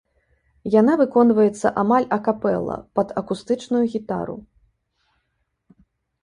Яна 0.75 0.93
выконваецца 1.01 1.71
амаль 1.81 2.07
акапэла, 2.17 2.77
пад 3.01 3.07
акустычную 3.21 3.83
гітару. 3.97 4.35